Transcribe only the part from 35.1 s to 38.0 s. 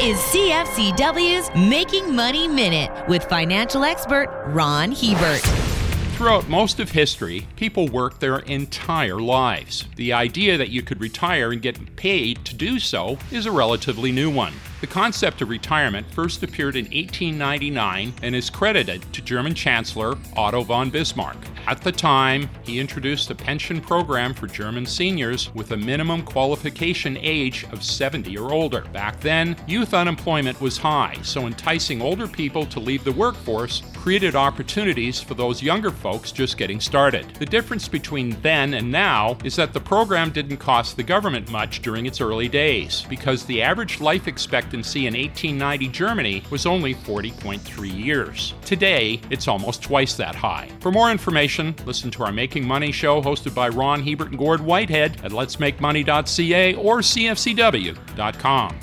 for those younger folks just getting started. The difference